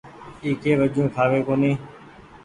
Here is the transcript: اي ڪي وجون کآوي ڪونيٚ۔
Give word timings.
اي 0.43 0.49
ڪي 0.61 0.71
وجون 0.79 1.07
کآوي 1.15 1.39
ڪونيٚ۔ 1.47 1.79